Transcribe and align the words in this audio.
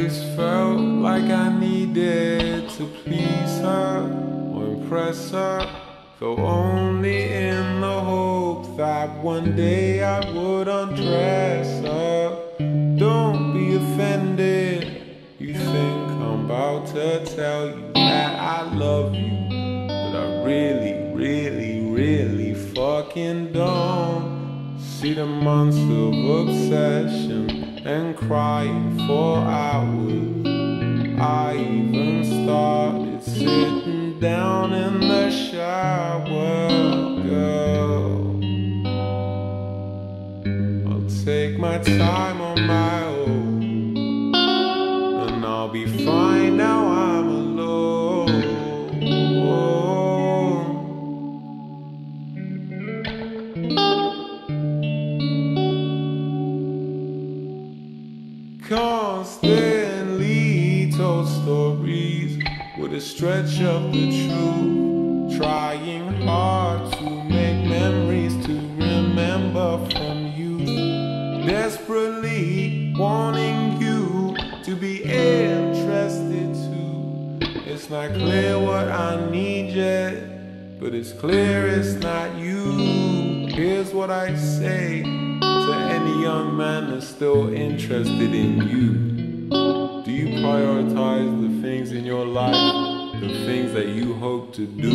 always 0.00 0.22
felt 0.34 0.80
like 0.80 1.24
I 1.24 1.58
needed 1.58 2.70
to 2.70 2.86
please 3.04 3.58
her 3.60 4.00
or 4.54 4.64
impress 4.74 5.30
her. 5.30 5.68
Though 6.18 6.38
only 6.38 7.30
in 7.32 7.82
the 7.82 8.00
hope 8.00 8.76
that 8.78 9.10
one 9.22 9.54
day 9.56 10.02
I 10.02 10.20
would 10.32 10.68
undress 10.68 11.84
her. 11.84 12.96
Don't 12.96 13.52
be 13.52 13.76
offended. 13.76 15.02
You 15.38 15.52
think 15.54 16.10
I'm 16.24 16.46
about 16.46 16.86
to 16.94 17.24
tell 17.36 17.66
you 17.68 17.92
that 17.94 18.38
I 18.38 18.74
love 18.74 19.14
you, 19.14 19.48
but 19.88 20.16
I 20.16 20.44
really, 20.44 21.12
really, 21.14 21.80
really 21.90 22.54
fucking 22.54 23.52
don't. 23.52 24.39
See 25.00 25.14
the 25.14 25.24
months 25.24 25.78
of 25.78 26.12
obsession 26.46 27.48
and 27.86 28.14
crying 28.14 28.98
for 29.06 29.38
hours. 29.38 30.46
I 31.18 31.54
even 31.56 32.22
started 32.44 33.22
sitting 33.22 34.20
down 34.20 34.74
in 34.74 35.00
the 35.00 35.30
shower, 35.30 36.68
girl. 37.22 38.42
I'll 40.92 41.08
take 41.24 41.58
my 41.58 41.78
time 41.78 42.42
on 42.42 42.66
my 42.66 43.02
own, 43.04 44.34
and 44.34 45.46
I'll 45.46 45.70
be 45.70 45.86
fine 46.04 46.58
now 46.58 46.99
Constantly 58.70 60.92
told 60.92 61.26
stories 61.26 62.38
with 62.78 62.94
a 62.94 63.00
stretch 63.00 63.60
of 63.62 63.92
the 63.92 64.28
truth, 64.28 65.36
trying 65.36 66.22
hard 66.22 66.92
to 66.92 67.24
make 67.24 67.68
memories 67.68 68.32
to 68.46 68.52
remember 68.52 69.76
from 69.90 70.28
you, 70.36 70.64
desperately 71.48 72.94
wanting 72.96 73.82
you 73.82 74.36
to 74.62 74.76
be 74.76 75.02
interested 75.02 76.54
too. 76.54 77.40
It's 77.66 77.90
not 77.90 78.12
clear 78.12 78.56
what 78.56 78.88
I 78.88 79.28
need 79.32 79.74
yet, 79.74 80.78
but 80.78 80.94
it's 80.94 81.12
clear 81.12 81.66
it's 81.66 81.94
not 81.94 82.36
you. 82.36 83.48
Here's 83.48 83.92
what 83.92 84.12
I 84.12 84.36
say 84.36 85.02
young 86.10 86.56
man 86.56 86.90
that's 86.90 87.06
still 87.06 87.52
interested 87.52 88.34
in 88.34 88.68
you. 88.68 88.92
Do 90.04 90.10
you 90.10 90.38
prioritize 90.38 91.30
the 91.42 91.62
things 91.62 91.92
in 91.92 92.04
your 92.04 92.26
life, 92.26 93.20
the 93.20 93.44
things 93.46 93.72
that 93.72 93.88
you 93.88 94.14
hope 94.14 94.54
to 94.54 94.66
do? 94.66 94.90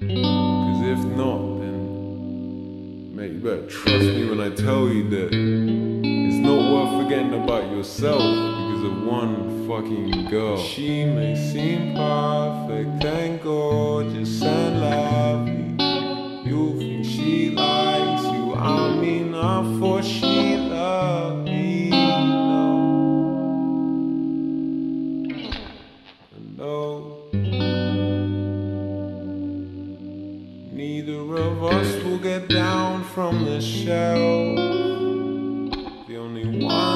Because 0.00 0.82
if 0.82 1.04
not, 1.16 1.60
then, 1.60 3.14
mate, 3.14 3.32
you 3.32 3.40
better 3.40 3.66
trust 3.66 4.04
me 4.04 4.28
when 4.28 4.40
I 4.40 4.50
tell 4.50 4.88
you 4.88 5.08
that 5.10 5.28
it's 5.32 6.46
not 6.46 6.72
worth 6.72 7.02
forgetting 7.02 7.34
about 7.42 7.70
yourself 7.70 8.18
because 8.18 8.84
of 8.84 9.02
one 9.04 9.66
fucking 9.68 10.30
girl. 10.30 10.56
She 10.56 11.04
may 11.04 11.34
seem 11.34 11.94
perfect 11.94 13.04
and 13.04 13.40
gorgeous 13.42 14.42
Neither 31.00 31.36
of 31.36 31.64
us 31.64 32.04
will 32.04 32.18
get 32.18 32.46
down 32.48 33.04
from 33.04 33.46
the 33.46 33.58
shelf. 33.58 34.58
The 36.06 36.16
only 36.18 36.62
one. 36.62 36.89